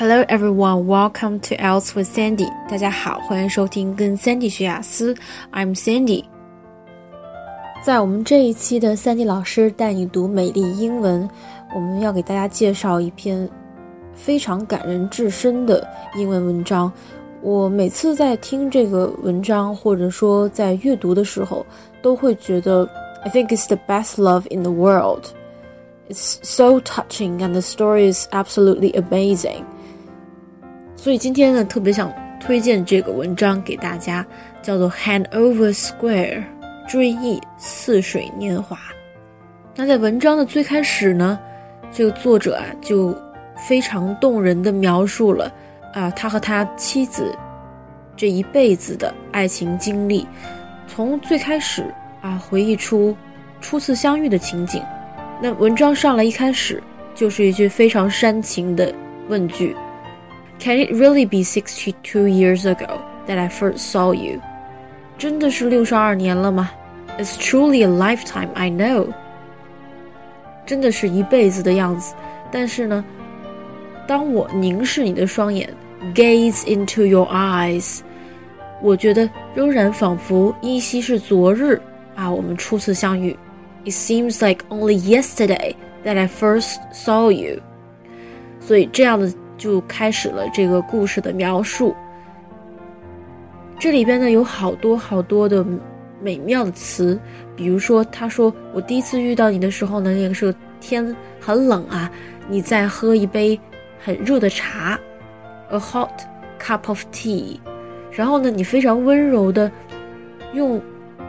[0.00, 2.50] Hello everyone, welcome to IELTS with Sandy.
[2.70, 5.14] 大家好，欢迎收听跟 Sandy 学雅思。
[5.52, 6.24] I'm Sandy。
[7.84, 11.28] 在我们这一期的 Sandy 老师带你读美丽英文，
[11.74, 13.46] 我们要给大家介绍一篇
[14.14, 15.86] 非常感人至深的
[16.16, 16.90] 英文文章。
[17.42, 21.66] 我每次在听这个文章，或者说在阅读的时候，
[22.00, 22.88] 都会觉得
[23.22, 25.24] I think it's the best love in the world.
[26.08, 29.64] It's so touching and the story is absolutely amazing.
[31.00, 34.22] 所以今天呢，特别想推荐这个文章给大家，
[34.60, 36.42] 叫做《Handover Square》，
[36.86, 38.76] 追忆似水年华。
[39.74, 41.40] 那在文章的最开始呢，
[41.90, 43.16] 这个作者啊就
[43.66, 45.50] 非常动人的描述了
[45.94, 47.34] 啊他和他妻子
[48.14, 50.28] 这一辈子的爱情经历，
[50.86, 51.82] 从最开始
[52.20, 53.16] 啊回忆出
[53.58, 54.82] 初次相遇的情景。
[55.40, 56.82] 那文章上来一开始
[57.14, 58.94] 就是一句非常煽情的
[59.28, 59.74] 问句。
[60.59, 64.39] Can it really be sixty-two years ago that I first saw you？
[65.17, 66.71] 真的是六十二年了吗？
[67.19, 69.07] It's truly a lifetime, I know。
[70.65, 72.15] 真的是一辈子的样子。
[72.51, 73.03] 但是呢，
[74.07, 75.69] 当我凝视你的双眼，
[76.13, 77.99] gaze into your eyes，
[78.81, 81.79] 我觉得仍然仿佛依稀是昨日
[82.15, 83.37] 啊，我们初次相遇。
[83.83, 87.59] It seems like only yesterday that I first saw you。
[88.61, 89.31] 所以这样的。
[89.60, 91.94] 就开始了这个故事的描述。
[93.78, 95.64] 这里边呢有好多好多的
[96.22, 97.20] 美妙的词，
[97.54, 102.10] 比如说，他说我第一次遇到你的时候呢，那个时候天很冷啊，
[102.48, 103.60] 你在喝一杯
[104.02, 104.98] 很热的茶
[105.68, 106.08] ，a hot
[106.58, 107.58] cup of tea。
[108.10, 109.70] 然后呢，你非常温柔的
[110.54, 110.80] 用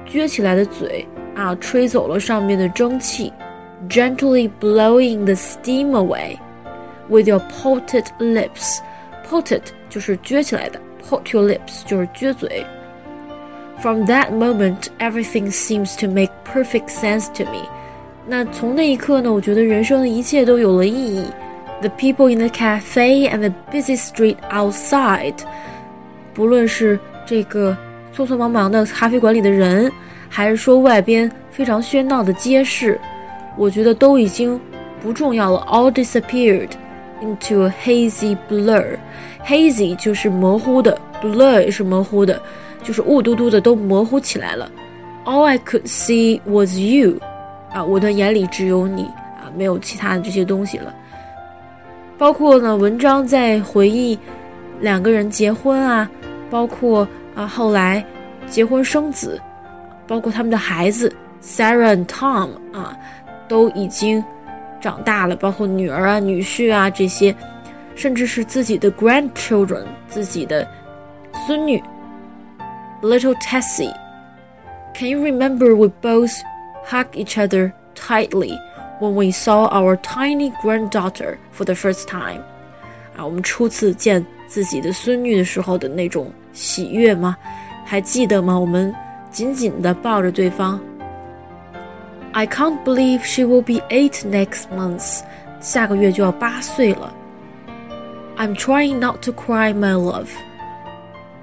[0.09, 3.31] 撅起来的嘴啊，吹走了上面的蒸汽
[3.89, 6.37] ，gently blowing the steam away。
[7.10, 8.78] With your parted lips,
[9.30, 12.66] parted 就是撅起来的，part your lips 就是撅嘴。
[13.80, 17.68] From that moment, everything seems to make perfect sense to me.
[18.26, 21.24] 那从那一刻呢，我觉得人生的一切都有了意义。
[21.80, 25.36] The people in the cafe and the busy street outside，
[26.34, 27.76] 不论是这个
[28.16, 29.92] 匆匆忙忙的咖啡馆里的人，
[30.28, 32.98] 还是说外边非常喧闹的街市，
[33.56, 34.58] 我觉得都已经
[35.02, 36.70] 不重要了，all disappeared。
[37.21, 38.97] Into a hazy blur.
[39.45, 42.41] Hazy 就是模糊的，blur 是模糊的，
[42.83, 44.69] 就是雾嘟嘟的都模糊起来了。
[45.25, 47.17] All I could see was you，
[47.71, 50.93] 啊，我的眼里只有你啊，没有其他的这些东西了。
[52.17, 54.17] 包括呢，文章在回忆
[54.79, 56.09] 两个人结婚啊，
[56.49, 58.03] 包括啊后来
[58.47, 59.39] 结婚生子，
[60.07, 61.11] 包括他们的孩子
[61.41, 62.97] Sarah and Tom 啊，
[63.47, 64.23] 都已经。
[64.81, 67.33] 长大了，包括女儿啊、女婿啊这些，
[67.95, 70.67] 甚至是自己的 grandchildren，自己的
[71.45, 71.81] 孙女。
[73.01, 73.93] Little Tessie,
[74.93, 76.33] can you remember we both
[76.85, 78.57] hugged each other tightly
[78.99, 82.41] when we saw our tiny granddaughter for the first time？
[83.15, 87.35] 啊，我们初次见自己的孙女的时候的那种喜悦吗？
[87.85, 88.57] 还记得吗？
[88.57, 88.93] 我们
[89.31, 90.79] 紧紧地抱着对方。
[92.32, 95.20] I can't believe she will be eight next month.
[95.60, 97.12] 下个月就要八岁了。
[98.36, 100.28] I'm trying not to cry, my love.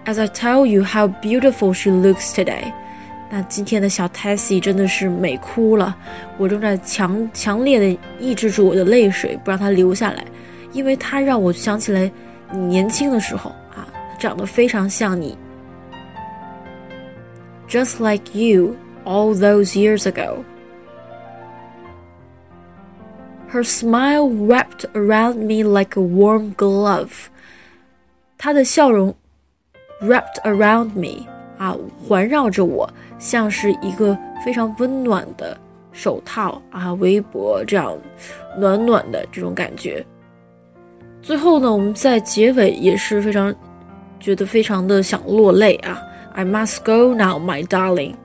[0.05, 2.71] As I tell you how beautiful she looks today.
[3.31, 5.95] 那今天的小 Tessie 真的是美哭了，
[6.37, 10.23] 我正在强强烈的抑制住我的泪水，不让它流下来，
[10.71, 12.11] 因为它让我想起来
[12.51, 13.87] 你年轻的时候啊，
[14.19, 15.35] 长得非常像你，
[17.67, 20.43] just like you all those years ago.
[23.51, 27.27] Her smile wrapped around me like a warm glove.
[28.37, 29.15] 她的笑容
[30.01, 31.27] wrapped around me
[31.57, 31.77] 啊，
[32.07, 35.57] 环绕着我，像是一个非常温暖的
[35.91, 37.95] 手套啊，围脖这样
[38.57, 40.03] 暖暖的这种感觉。
[41.21, 43.53] 最后呢，我们在结尾也是非常
[44.19, 46.01] 觉得非常的想落泪啊。
[46.33, 48.15] I must go now, my darling,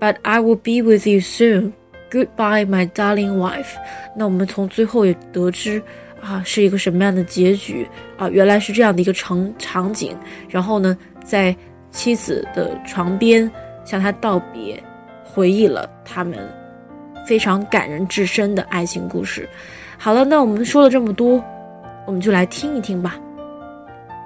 [0.00, 1.72] but I will be with you soon.
[2.15, 3.75] Goodbye, my darling wife。
[4.15, 5.83] 那我们从最后也得知
[6.21, 7.85] 啊，是一个什么样的结局
[8.17, 8.29] 啊？
[8.29, 10.15] 原来是这样的一个场场景。
[10.47, 11.53] 然后呢，在
[11.91, 13.51] 妻子的床边
[13.83, 14.81] 向他道别，
[15.25, 16.39] 回忆了他们
[17.27, 19.49] 非常感人至深的爱情故事。
[19.97, 21.43] 好了，那我们说了这么多，
[22.07, 23.17] 我们就来听一听吧。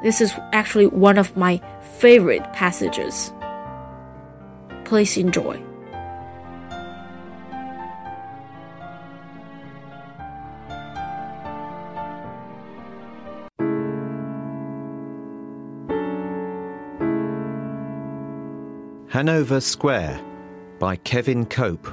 [0.04, 1.60] This is actually one of my
[2.00, 3.30] favorite passages.
[4.86, 5.58] Please enjoy.
[19.20, 20.22] Hanover Square
[20.80, 21.88] by Kevin Cope.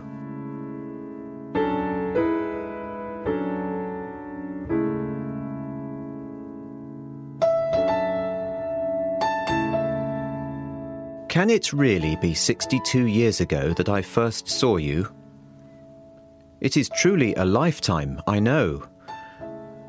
[11.29, 15.13] Can it really be 62 years ago that I first saw you?
[16.61, 18.87] It is truly a lifetime, I know.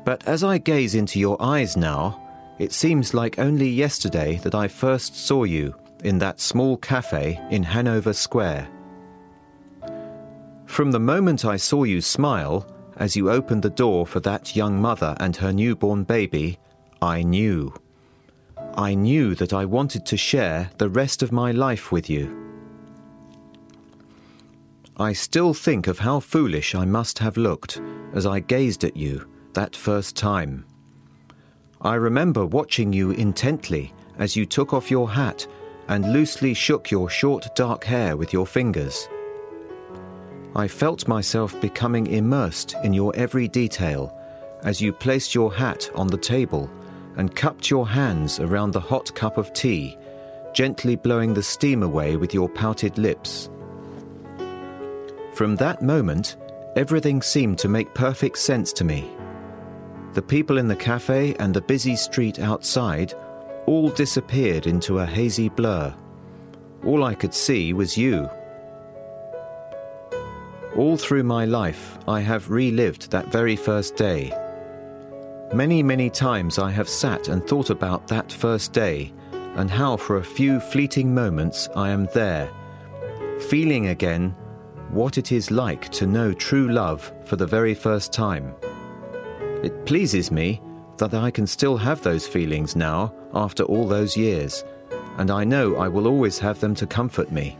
[0.04, 2.20] But as I gaze into your eyes now,
[2.58, 7.62] it seems like only yesterday that I first saw you in that small cafe in
[7.62, 8.68] Hanover Square.
[10.66, 12.66] From the moment I saw you smile
[12.96, 16.58] as you opened the door for that young mother and her newborn baby,
[17.00, 17.72] I knew.
[18.76, 22.48] I knew that I wanted to share the rest of my life with you.
[24.96, 27.80] I still think of how foolish I must have looked
[28.14, 30.64] as I gazed at you that first time.
[31.80, 35.46] I remember watching you intently as you took off your hat
[35.88, 39.08] and loosely shook your short dark hair with your fingers.
[40.54, 44.14] I felt myself becoming immersed in your every detail
[44.64, 46.70] as you placed your hat on the table
[47.16, 49.96] and cupped your hands around the hot cup of tea,
[50.52, 53.50] gently blowing the steam away with your pouted lips.
[55.34, 56.36] From that moment,
[56.76, 59.08] everything seemed to make perfect sense to me.
[60.14, 63.14] The people in the cafe and the busy street outside
[63.68, 65.94] all disappeared into a hazy blur.
[66.86, 68.26] All I could see was you.
[70.74, 74.32] All through my life, I have relived that very first day.
[75.52, 79.12] Many, many times I have sat and thought about that first day
[79.56, 82.50] and how for a few fleeting moments I am there,
[83.50, 84.34] feeling again
[84.88, 88.54] what it is like to know true love for the very first time.
[89.62, 90.62] It pleases me
[90.96, 94.64] that I can still have those feelings now after all those years,
[95.18, 97.58] and I know I will always have them to comfort me.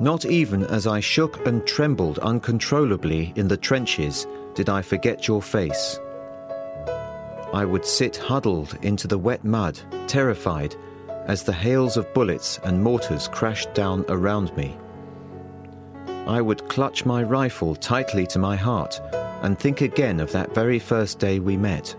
[0.00, 5.40] Not even as I shook and trembled uncontrollably in the trenches did I forget your
[5.40, 6.00] face.
[7.52, 9.78] I would sit huddled into the wet mud,
[10.08, 10.74] terrified,
[11.26, 14.76] as the hails of bullets and mortars crashed down around me.
[16.26, 19.00] I would clutch my rifle tightly to my heart
[19.42, 21.94] and think again of that very first day we met.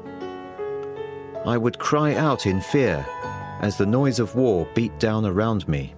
[1.45, 3.05] I would cry out in fear
[3.61, 5.93] as the noise of war beat down around me.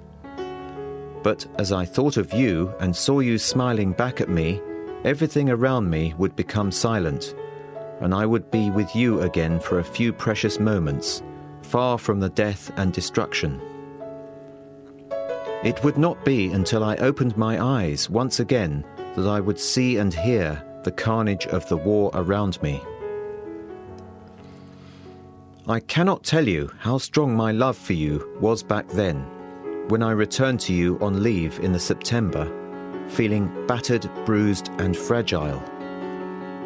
[1.23, 4.61] But as I thought of you and saw you smiling back at me,
[5.05, 7.33] everything around me would become silent,
[8.01, 11.23] and I would be with you again for a few precious moments,
[11.61, 13.61] far from the death and destruction.
[15.63, 18.85] It would not be until I opened my eyes once again
[19.15, 22.81] that I would see and hear the carnage of the war around me.
[25.69, 29.17] I cannot tell you how strong my love for you was back then,
[29.89, 32.49] when I returned to you on leave in the September,
[33.09, 35.61] feeling battered, bruised, and fragile.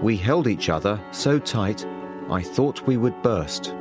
[0.03, 1.83] We held each other so tight
[2.29, 3.73] I thought we would burst.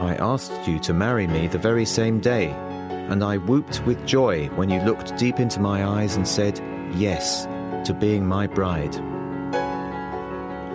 [0.00, 4.48] I asked you to marry me the very same day, and I whooped with joy
[4.56, 6.58] when you looked deep into my eyes and said
[6.96, 7.44] yes
[7.86, 8.96] to being my bride.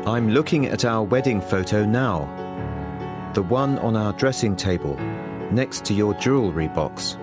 [0.07, 2.46] I'm looking at our wedding photo now,
[3.33, 4.95] the one on our dressing table
[5.51, 7.17] next to your jewellery box.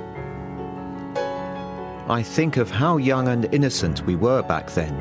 [2.08, 4.94] I think of how young and innocent we were back then.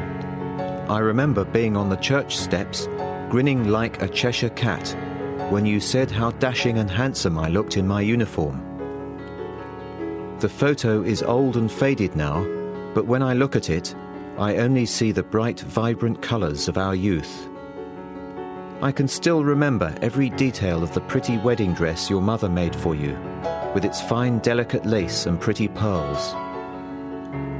[0.89, 2.87] I remember being on the church steps,
[3.29, 4.95] grinning like a Cheshire cat,
[5.49, 8.61] when you said how dashing and handsome I looked in my uniform.
[10.39, 12.43] The photo is old and faded now,
[12.93, 13.95] but when I look at it,
[14.37, 17.49] I only see the bright, vibrant colours of our youth.
[18.83, 22.95] I can still remember every detail of the pretty wedding dress your mother made for
[22.95, 23.17] you,
[23.73, 26.33] with its fine, delicate lace and pretty pearls.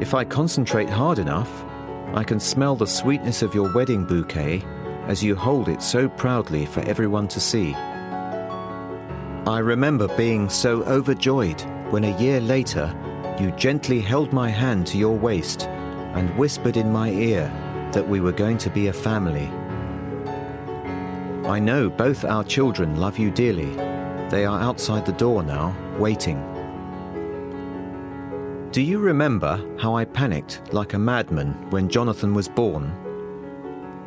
[0.02, 1.50] If I concentrate hard enough,
[2.14, 4.66] I can smell the sweetness of your wedding bouquet
[5.08, 7.74] as you hold it so proudly for everyone to see.
[7.74, 12.94] I remember being so overjoyed when a year later
[13.40, 15.70] you gently held my hand to your waist
[16.16, 17.48] and whispered in my ear
[17.94, 19.50] that we were going to be a family.
[21.46, 23.76] I know both our children love you dearly.
[24.30, 26.42] They are outside the door now, waiting.
[28.72, 32.94] Do you remember how I panicked like a madman when Jonathan was born?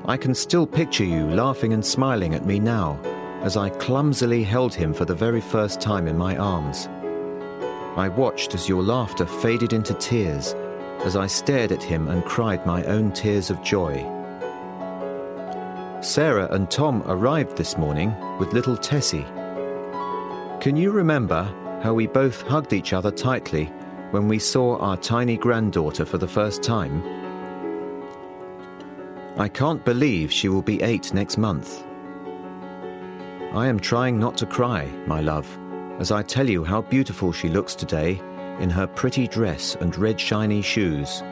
[0.06, 2.98] I can still picture you laughing and smiling at me now
[3.42, 6.88] as I clumsily held him for the very first time in my arms.
[7.98, 10.54] I watched as your laughter faded into tears
[11.04, 14.15] as I stared at him and cried my own tears of joy.
[16.02, 19.24] Sarah and Tom arrived this morning with little Tessie.
[20.60, 21.44] Can you remember
[21.82, 23.66] how we both hugged each other tightly
[24.10, 27.02] when we saw our tiny granddaughter for the first time?
[29.38, 31.82] I can't believe she will be eight next month.
[33.54, 35.48] I am trying not to cry, my love,
[35.98, 38.20] as I tell you how beautiful she looks today
[38.60, 41.22] in her pretty dress and red shiny shoes.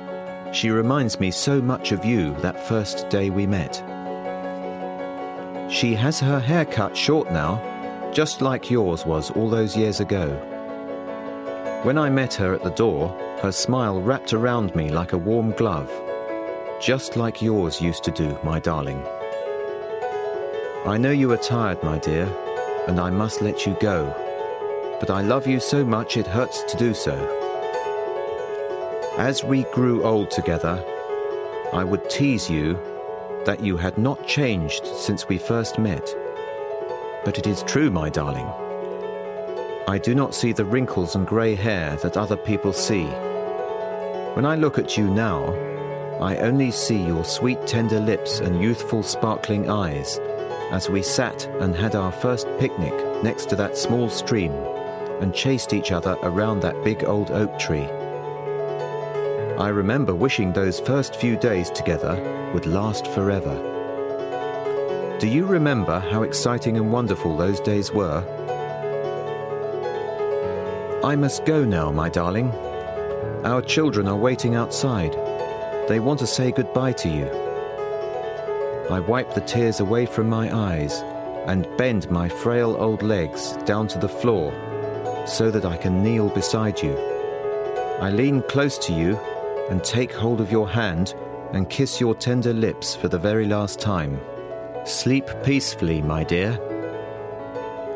[0.53, 3.94] She reminds me so much of you that first day we met.
[5.69, 10.29] She has her hair cut short now, just like yours was all those years ago.
[11.83, 13.09] When I met her at the door,
[13.41, 15.91] her smile wrapped around me like a warm glove,
[16.81, 19.05] just like yours used to do, my darling.
[20.87, 22.27] I know you are tired, my dear,
[22.87, 24.05] and I must let you go,
[25.01, 27.15] but I love you so much it hurts to do so.
[29.17, 30.85] As we grew old together,
[31.73, 32.79] I would tease you
[33.47, 36.15] that you had not changed since we first met.
[37.25, 38.47] But it is true, my darling.
[39.87, 43.05] I do not see the wrinkles and grey hair that other people see.
[44.35, 45.53] When I look at you now,
[46.21, 50.19] I only see your sweet tender lips and youthful sparkling eyes
[50.71, 54.53] as we sat and had our first picnic next to that small stream
[55.21, 57.89] and chased each other around that big old oak tree.
[59.59, 63.57] I remember wishing those first few days together would last forever.
[65.21, 68.25] Do you remember how exciting and wonderful those days were?
[71.05, 72.51] I must go now, my darling.
[73.45, 75.13] Our children are waiting outside.
[75.89, 77.27] They want to say goodbye to you.
[78.91, 81.01] I wipe the tears away from my eyes
[81.47, 84.53] and bend my frail old legs down to the floor
[85.29, 86.97] so that I can kneel beside you.
[88.01, 89.17] I lean close to you
[89.71, 91.15] and take hold of your hand
[91.53, 94.21] and kiss your tender lips for the very last time.
[94.85, 96.59] Sleep peacefully, my dear.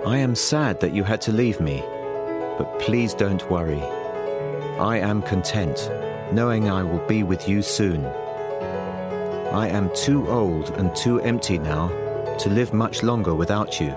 [0.06, 1.82] I am sad that you had to leave me,
[2.56, 3.82] but please don't worry.
[4.78, 5.90] I am content,
[6.32, 8.04] knowing I will be with you soon.
[9.52, 11.88] I am too old and too empty now
[12.38, 13.90] to live much longer without you.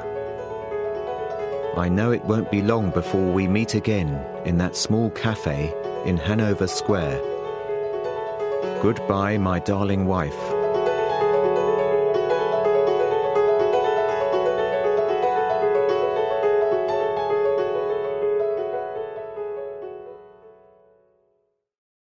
[1.78, 5.74] I know it won't be long before we meet again in that small cafe
[6.06, 7.31] in Hanover Square.
[8.82, 10.51] Goodbye, my darling wife.